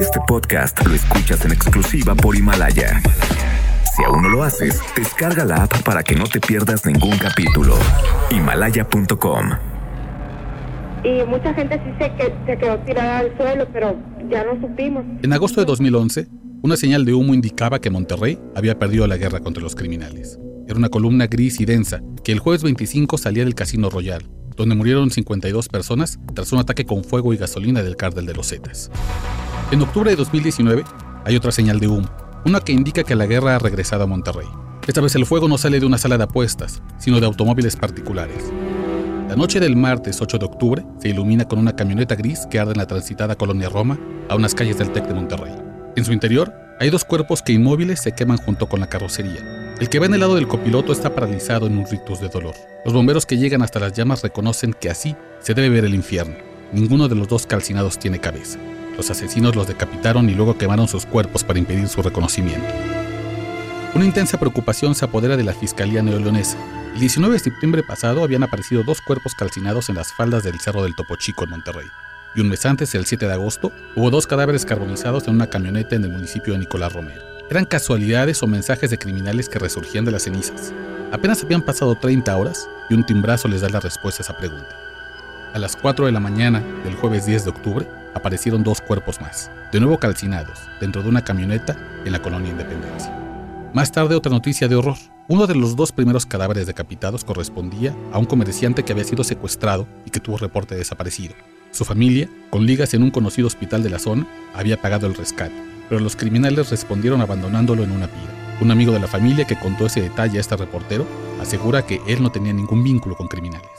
Este 0.00 0.18
podcast 0.26 0.84
lo 0.84 0.94
escuchas 0.94 1.44
en 1.44 1.52
exclusiva 1.52 2.14
por 2.16 2.34
Himalaya. 2.34 3.00
Si 3.94 4.02
aún 4.02 4.22
no 4.22 4.28
lo 4.28 4.42
haces, 4.42 4.80
descarga 4.96 5.44
la 5.44 5.62
app 5.62 5.82
para 5.84 6.02
que 6.02 6.16
no 6.16 6.24
te 6.24 6.40
pierdas 6.40 6.84
ningún 6.86 7.16
capítulo. 7.18 7.76
Himalaya.com 8.30 9.50
Y 11.04 11.24
mucha 11.24 11.54
gente 11.54 11.80
sí 11.84 11.90
se, 12.00 12.12
que, 12.14 12.34
se 12.46 12.58
quedó 12.58 12.78
tirada 12.78 13.18
al 13.18 13.36
suelo, 13.36 13.68
pero 13.72 13.96
ya 14.28 14.42
no 14.42 14.60
supimos. 14.60 15.04
En 15.22 15.32
agosto 15.32 15.60
de 15.60 15.66
2011, 15.66 16.26
una 16.62 16.76
señal 16.76 17.04
de 17.04 17.14
humo 17.14 17.32
indicaba 17.32 17.80
que 17.80 17.90
Monterrey 17.90 18.40
había 18.56 18.76
perdido 18.76 19.06
la 19.06 19.18
guerra 19.18 19.38
contra 19.38 19.62
los 19.62 19.76
criminales. 19.76 20.40
Era 20.66 20.78
una 20.78 20.88
columna 20.88 21.28
gris 21.28 21.60
y 21.60 21.64
densa 21.64 22.02
que 22.24 22.32
el 22.32 22.40
jueves 22.40 22.64
25 22.64 23.18
salía 23.18 23.44
del 23.44 23.54
Casino 23.54 23.88
Royal, 23.88 24.28
donde 24.60 24.74
murieron 24.74 25.10
52 25.10 25.70
personas 25.70 26.18
tras 26.34 26.52
un 26.52 26.58
ataque 26.58 26.84
con 26.84 27.02
fuego 27.02 27.32
y 27.32 27.38
gasolina 27.38 27.82
del 27.82 27.96
cártel 27.96 28.26
de 28.26 28.34
los 28.34 28.48
Zetas. 28.48 28.90
En 29.70 29.80
octubre 29.80 30.10
de 30.10 30.16
2019 30.16 30.84
hay 31.24 31.34
otra 31.34 31.50
señal 31.50 31.80
de 31.80 31.88
humo, 31.88 32.06
una 32.44 32.60
que 32.60 32.72
indica 32.72 33.02
que 33.02 33.14
la 33.14 33.24
guerra 33.24 33.56
ha 33.56 33.58
regresado 33.58 34.04
a 34.04 34.06
Monterrey. 34.06 34.46
Esta 34.86 35.00
vez 35.00 35.14
el 35.14 35.24
fuego 35.24 35.48
no 35.48 35.56
sale 35.56 35.80
de 35.80 35.86
una 35.86 35.96
sala 35.96 36.18
de 36.18 36.24
apuestas, 36.24 36.82
sino 36.98 37.20
de 37.20 37.26
automóviles 37.26 37.74
particulares. 37.74 38.52
La 39.30 39.36
noche 39.36 39.60
del 39.60 39.76
martes 39.76 40.20
8 40.20 40.36
de 40.36 40.44
octubre 40.44 40.84
se 40.98 41.08
ilumina 41.08 41.48
con 41.48 41.58
una 41.58 41.74
camioneta 41.74 42.14
gris 42.14 42.46
que 42.50 42.58
arde 42.58 42.72
en 42.72 42.78
la 42.78 42.86
transitada 42.86 43.36
colonia 43.36 43.70
Roma, 43.70 43.98
a 44.28 44.34
unas 44.34 44.54
calles 44.54 44.76
del 44.76 44.92
TEC 44.92 45.06
de 45.06 45.14
Monterrey. 45.14 45.54
En 45.96 46.04
su 46.04 46.12
interior 46.12 46.52
hay 46.80 46.88
dos 46.88 47.04
cuerpos 47.04 47.42
que 47.42 47.52
inmóviles 47.52 48.00
se 48.00 48.12
queman 48.12 48.38
junto 48.38 48.66
con 48.66 48.80
la 48.80 48.88
carrocería. 48.88 49.74
El 49.78 49.90
que 49.90 49.98
va 49.98 50.06
en 50.06 50.14
el 50.14 50.20
lado 50.20 50.36
del 50.36 50.48
copiloto 50.48 50.92
está 50.92 51.14
paralizado 51.14 51.66
en 51.66 51.76
un 51.76 51.86
rictus 51.86 52.20
de 52.20 52.30
dolor. 52.30 52.54
Los 52.86 52.94
bomberos 52.94 53.26
que 53.26 53.36
llegan 53.36 53.60
hasta 53.60 53.80
las 53.80 53.92
llamas 53.92 54.22
reconocen 54.22 54.72
que 54.72 54.88
así 54.88 55.14
se 55.40 55.52
debe 55.52 55.68
ver 55.68 55.84
el 55.84 55.94
infierno. 55.94 56.36
Ninguno 56.72 57.06
de 57.08 57.16
los 57.16 57.28
dos 57.28 57.46
calcinados 57.46 57.98
tiene 57.98 58.18
cabeza. 58.18 58.58
Los 58.96 59.10
asesinos 59.10 59.54
los 59.54 59.66
decapitaron 59.66 60.30
y 60.30 60.34
luego 60.34 60.56
quemaron 60.56 60.88
sus 60.88 61.04
cuerpos 61.04 61.44
para 61.44 61.58
impedir 61.58 61.86
su 61.86 62.00
reconocimiento. 62.00 62.68
Una 63.94 64.06
intensa 64.06 64.38
preocupación 64.38 64.94
se 64.94 65.04
apodera 65.04 65.36
de 65.36 65.44
la 65.44 65.52
Fiscalía 65.52 66.02
Neoleonesa. 66.02 66.56
El 66.94 67.00
19 67.00 67.34
de 67.34 67.40
septiembre 67.40 67.82
pasado 67.82 68.24
habían 68.24 68.42
aparecido 68.42 68.84
dos 68.84 69.02
cuerpos 69.02 69.34
calcinados 69.34 69.90
en 69.90 69.96
las 69.96 70.14
faldas 70.14 70.44
del 70.44 70.58
Cerro 70.60 70.84
del 70.84 70.94
Topo 70.94 71.16
Chico 71.16 71.44
en 71.44 71.50
Monterrey. 71.50 71.88
Y 72.34 72.40
un 72.40 72.48
mes 72.48 72.64
antes, 72.64 72.94
el 72.94 73.06
7 73.06 73.26
de 73.26 73.32
agosto, 73.32 73.72
hubo 73.96 74.10
dos 74.10 74.26
cadáveres 74.26 74.64
carbonizados 74.64 75.26
en 75.26 75.34
una 75.34 75.48
camioneta 75.48 75.96
en 75.96 76.04
el 76.04 76.10
municipio 76.10 76.52
de 76.52 76.60
Nicolás 76.60 76.92
Romero. 76.92 77.22
Eran 77.50 77.64
casualidades 77.64 78.42
o 78.42 78.46
mensajes 78.46 78.90
de 78.90 78.98
criminales 78.98 79.48
que 79.48 79.58
resurgían 79.58 80.04
de 80.04 80.12
las 80.12 80.22
cenizas. 80.22 80.72
Apenas 81.10 81.42
habían 81.42 81.62
pasado 81.62 81.96
30 81.96 82.36
horas 82.36 82.68
y 82.88 82.94
un 82.94 83.04
timbrazo 83.04 83.48
les 83.48 83.62
da 83.62 83.68
la 83.68 83.80
respuesta 83.80 84.22
a 84.22 84.24
esa 84.24 84.38
pregunta. 84.38 84.68
A 85.52 85.58
las 85.58 85.74
4 85.74 86.06
de 86.06 86.12
la 86.12 86.20
mañana 86.20 86.62
del 86.84 86.94
jueves 86.94 87.26
10 87.26 87.44
de 87.44 87.50
octubre 87.50 87.88
aparecieron 88.14 88.62
dos 88.62 88.80
cuerpos 88.80 89.20
más, 89.20 89.50
de 89.72 89.80
nuevo 89.80 89.98
calcinados, 89.98 90.60
dentro 90.80 91.02
de 91.02 91.08
una 91.08 91.24
camioneta 91.24 91.76
en 92.04 92.12
la 92.12 92.22
colonia 92.22 92.52
Independencia. 92.52 93.12
Más 93.74 93.90
tarde 93.90 94.14
otra 94.14 94.30
noticia 94.30 94.68
de 94.68 94.76
horror. 94.76 94.96
Uno 95.26 95.48
de 95.48 95.56
los 95.56 95.74
dos 95.74 95.90
primeros 95.90 96.26
cadáveres 96.26 96.68
decapitados 96.68 97.24
correspondía 97.24 97.94
a 98.12 98.18
un 98.18 98.26
comerciante 98.26 98.84
que 98.84 98.92
había 98.92 99.04
sido 99.04 99.24
secuestrado 99.24 99.88
y 100.04 100.10
que 100.10 100.20
tuvo 100.20 100.38
reporte 100.38 100.74
de 100.74 100.80
desaparecido. 100.80 101.34
Su 101.72 101.84
familia, 101.84 102.28
con 102.50 102.66
ligas 102.66 102.94
en 102.94 103.02
un 103.02 103.10
conocido 103.10 103.46
hospital 103.46 103.82
de 103.82 103.90
la 103.90 104.00
zona, 104.00 104.26
había 104.54 104.80
pagado 104.80 105.06
el 105.06 105.14
rescate, 105.14 105.54
pero 105.88 106.00
los 106.00 106.16
criminales 106.16 106.70
respondieron 106.70 107.20
abandonándolo 107.20 107.84
en 107.84 107.92
una 107.92 108.08
pira. 108.08 108.58
Un 108.60 108.72
amigo 108.72 108.92
de 108.92 108.98
la 108.98 109.06
familia 109.06 109.46
que 109.46 109.58
contó 109.58 109.86
ese 109.86 110.02
detalle 110.02 110.38
a 110.38 110.40
este 110.40 110.56
reportero 110.56 111.06
asegura 111.40 111.86
que 111.86 112.00
él 112.08 112.22
no 112.22 112.32
tenía 112.32 112.52
ningún 112.52 112.82
vínculo 112.82 113.16
con 113.16 113.28
criminales. 113.28 113.70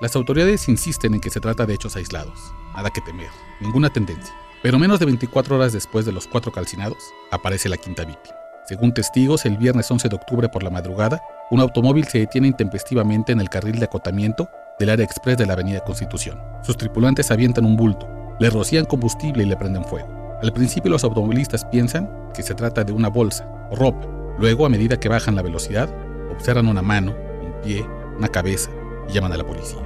Las 0.00 0.16
autoridades 0.16 0.68
insisten 0.68 1.14
en 1.14 1.20
que 1.20 1.30
se 1.30 1.40
trata 1.40 1.66
de 1.66 1.74
hechos 1.74 1.96
aislados, 1.96 2.52
nada 2.74 2.90
que 2.90 3.02
temer, 3.02 3.30
ninguna 3.60 3.90
tendencia. 3.90 4.34
Pero 4.62 4.78
menos 4.78 4.98
de 4.98 5.04
24 5.04 5.56
horas 5.56 5.72
después 5.74 6.06
de 6.06 6.12
los 6.12 6.26
cuatro 6.26 6.50
calcinados, 6.50 6.98
aparece 7.30 7.68
la 7.68 7.76
quinta 7.76 8.04
víctima. 8.04 8.36
Según 8.66 8.94
testigos, 8.94 9.44
el 9.44 9.58
viernes 9.58 9.90
11 9.90 10.08
de 10.08 10.16
octubre 10.16 10.48
por 10.48 10.62
la 10.62 10.70
madrugada, 10.70 11.22
un 11.50 11.60
automóvil 11.60 12.06
se 12.06 12.18
detiene 12.18 12.48
intempestivamente 12.48 13.32
en 13.32 13.40
el 13.40 13.50
carril 13.50 13.78
de 13.78 13.84
acotamiento 13.84 14.48
del 14.78 14.90
área 14.90 15.04
express 15.04 15.36
de 15.36 15.46
la 15.46 15.52
Avenida 15.52 15.80
Constitución. 15.80 16.40
Sus 16.62 16.76
tripulantes 16.76 17.30
avientan 17.30 17.64
un 17.64 17.76
bulto, 17.76 18.08
le 18.38 18.50
rocían 18.50 18.84
combustible 18.84 19.44
y 19.44 19.46
le 19.46 19.56
prenden 19.56 19.84
fuego. 19.84 20.38
Al 20.42 20.52
principio 20.52 20.90
los 20.90 21.04
automovilistas 21.04 21.64
piensan 21.64 22.10
que 22.34 22.42
se 22.42 22.54
trata 22.54 22.84
de 22.84 22.92
una 22.92 23.08
bolsa 23.08 23.48
o 23.70 23.76
ropa. 23.76 24.06
Luego, 24.38 24.66
a 24.66 24.68
medida 24.68 24.98
que 24.98 25.08
bajan 25.08 25.36
la 25.36 25.42
velocidad, 25.42 25.88
observan 26.30 26.66
una 26.66 26.82
mano, 26.82 27.14
un 27.42 27.54
pie, 27.62 27.86
una 28.18 28.28
cabeza 28.28 28.70
y 29.08 29.12
llaman 29.12 29.32
a 29.32 29.36
la 29.36 29.44
policía. 29.44 29.80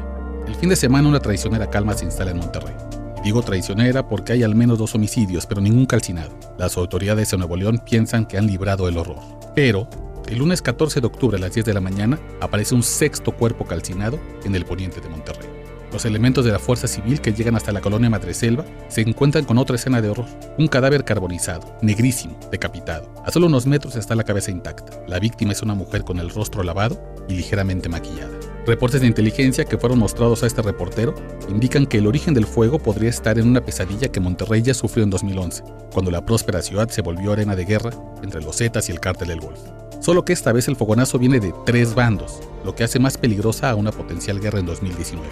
El 0.47 0.55
fin 0.55 0.71
de 0.71 0.77
semana 0.77 1.09
una 1.09 1.21
traicionera 1.21 1.69
calma 1.69 1.95
se 1.95 2.07
instala 2.07 2.31
en 2.31 2.39
Monterrey. 2.39 2.75
Digo 3.23 3.43
traicionera 3.43 4.09
porque 4.09 4.33
hay 4.33 4.43
al 4.43 4.55
menos 4.55 4.79
dos 4.79 4.95
homicidios, 4.95 5.45
pero 5.45 5.61
ningún 5.61 5.87
calcinado. 5.87 6.31
Las 6.57 6.77
autoridades 6.77 7.31
de 7.31 7.37
Nuevo 7.37 7.57
León 7.57 7.83
piensan 7.85 8.25
que 8.25 8.39
han 8.39 8.47
librado 8.47 8.89
el 8.89 8.97
horror. 8.97 9.19
Pero, 9.55 9.89
el 10.29 10.39
lunes 10.39 10.61
14 10.61 11.01
de 11.01 11.07
octubre 11.07 11.39
a 11.39 11.41
las 11.41 11.55
10 11.55 11.65
de 11.65 11.75
la 11.75 11.81
mañana 11.81 12.19
aparece 12.41 12.75
un 12.75 12.83
sexto 12.83 13.33
cuerpo 13.33 13.65
calcinado 13.65 14.21
en 14.45 14.55
el 14.55 14.67
poniente 14.67 15.01
de 15.01 15.09
Monterrey. 15.09 15.49
Los 15.91 16.05
elementos 16.05 16.45
de 16.45 16.53
la 16.53 16.59
fuerza 16.59 16.87
civil 16.87 17.23
que 17.23 17.33
llegan 17.33 17.57
hasta 17.57 17.73
la 17.73 17.81
colonia 17.81 18.11
Madreselva 18.11 18.67
se 18.89 19.01
encuentran 19.01 19.47
con 19.47 19.57
otra 19.57 19.77
escena 19.77 20.03
de 20.03 20.11
horror. 20.11 20.27
Un 20.59 20.69
cadáver 20.69 21.03
carbonizado, 21.03 21.79
negrísimo, 21.81 22.39
decapitado. 22.51 23.11
A 23.25 23.31
solo 23.31 23.47
unos 23.47 23.67
metros 23.67 23.97
está 23.97 24.15
la 24.15 24.25
cabeza 24.25 24.51
intacta. 24.51 25.03
La 25.09 25.19
víctima 25.19 25.53
es 25.53 25.63
una 25.63 25.73
mujer 25.75 26.05
con 26.05 26.19
el 26.19 26.29
rostro 26.29 26.63
lavado 26.63 27.03
y 27.27 27.33
ligeramente 27.33 27.89
maquillada. 27.89 28.39
Reportes 28.67 29.01
de 29.01 29.07
inteligencia 29.07 29.65
que 29.65 29.79
fueron 29.79 29.99
mostrados 29.99 30.43
a 30.43 30.47
este 30.47 30.61
reportero 30.61 31.15
indican 31.49 31.87
que 31.87 31.99
el 31.99 32.07
origen 32.07 32.35
del 32.35 32.45
fuego 32.45 32.79
podría 32.79 33.09
estar 33.09 33.39
en 33.39 33.49
una 33.49 33.65
pesadilla 33.65 34.09
que 34.09 34.21
Monterrey 34.21 34.61
ya 34.61 34.75
sufrió 34.75 35.05
en 35.05 35.11
2011, 35.11 35.63
cuando 35.91 36.11
la 36.11 36.27
próspera 36.27 36.61
ciudad 36.61 36.91
se 36.91 37.01
volvió 37.01 37.33
arena 37.33 37.57
de 37.57 37.65
guerra 37.65 37.93
entre 38.23 38.43
los 38.43 38.59
Zetas 38.59 38.91
y 38.91 38.93
el 38.93 39.01
cártel 39.01 39.29
del 39.29 39.41
Golfo. 39.41 39.78
Solo 40.09 40.25
que 40.25 40.33
esta 40.33 40.53
vez 40.53 40.67
el 40.69 40.77
fogonazo 40.77 41.19
viene 41.19 41.39
de 41.39 41.53
tres 41.67 41.95
bandos, 41.95 42.41
lo 42.65 42.75
que 42.75 42.83
hace 42.83 42.99
más 42.99 43.19
peligrosa 43.19 43.69
a 43.69 43.75
una 43.75 43.93
potencial 43.93 44.41
guerra 44.41 44.59
en 44.59 44.65
2019. 44.65 45.29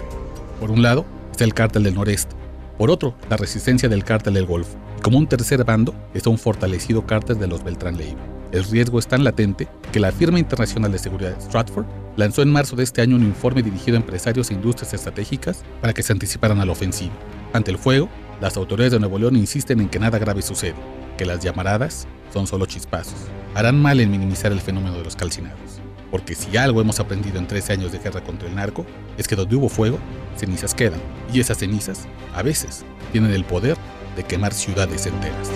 Por 0.59 0.69
un 0.69 0.83
lado 0.83 1.03
está 1.31 1.45
el 1.45 1.55
cártel 1.55 1.81
del 1.81 1.95
noreste, 1.95 2.35
por 2.77 2.91
otro 2.91 3.15
la 3.27 3.37
resistencia 3.37 3.89
del 3.89 4.03
cártel 4.03 4.35
del 4.35 4.45
Golfo, 4.45 4.77
y 4.99 5.01
como 5.01 5.17
un 5.17 5.25
tercer 5.25 5.63
bando 5.63 5.95
está 6.13 6.29
un 6.29 6.37
fortalecido 6.37 7.07
cártel 7.07 7.39
de 7.39 7.47
los 7.47 7.63
Beltrán 7.63 7.97
Leiva. 7.97 8.21
El 8.51 8.65
riesgo 8.65 8.99
es 8.99 9.07
tan 9.07 9.23
latente 9.23 9.67
que 9.91 9.99
la 9.99 10.11
firma 10.11 10.37
internacional 10.37 10.91
de 10.91 10.99
seguridad 10.99 11.41
Stratford 11.41 11.87
lanzó 12.15 12.43
en 12.43 12.51
marzo 12.51 12.75
de 12.75 12.83
este 12.83 13.01
año 13.01 13.15
un 13.15 13.23
informe 13.23 13.63
dirigido 13.63 13.97
a 13.97 14.01
empresarios 14.01 14.51
e 14.51 14.53
industrias 14.53 14.93
estratégicas 14.93 15.63
para 15.81 15.93
que 15.93 16.03
se 16.03 16.13
anticiparan 16.13 16.59
a 16.59 16.65
la 16.67 16.73
ofensiva. 16.73 17.13
Ante 17.51 17.71
el 17.71 17.79
fuego, 17.79 18.09
las 18.39 18.55
autoridades 18.55 18.93
de 18.93 18.99
Nuevo 18.99 19.17
León 19.17 19.35
insisten 19.35 19.79
en 19.79 19.89
que 19.89 19.99
nada 19.99 20.19
grave 20.19 20.41
sucede, 20.41 20.75
que 21.17 21.25
las 21.25 21.39
llamaradas 21.39 22.07
son 22.31 22.45
solo 22.45 22.65
chispazos. 22.65 23.15
Harán 23.55 23.81
mal 23.81 23.99
en 23.99 24.11
minimizar 24.11 24.51
el 24.51 24.61
fenómeno 24.61 24.97
de 24.97 25.03
los 25.03 25.15
calcinados. 25.15 25.81
Porque 26.11 26.35
si 26.35 26.55
algo 26.55 26.79
hemos 26.79 26.99
aprendido 26.99 27.39
en 27.39 27.47
13 27.47 27.73
años 27.73 27.91
de 27.91 27.99
guerra 27.99 28.23
contra 28.23 28.47
el 28.47 28.55
narco, 28.55 28.85
es 29.17 29.27
que 29.27 29.35
donde 29.35 29.55
hubo 29.55 29.69
fuego, 29.69 29.97
cenizas 30.37 30.73
quedan. 30.73 31.01
Y 31.33 31.39
esas 31.39 31.57
cenizas, 31.57 32.07
a 32.35 32.43
veces, 32.43 32.85
tienen 33.11 33.31
el 33.31 33.43
poder 33.43 33.75
de 34.15 34.23
quemar 34.23 34.53
ciudades 34.53 35.07
enteras. 35.07 35.49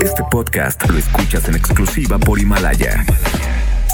Este 0.00 0.22
podcast 0.30 0.88
lo 0.88 0.98
escuchas 0.98 1.48
en 1.48 1.56
exclusiva 1.56 2.18
por 2.18 2.38
Himalaya. 2.38 3.04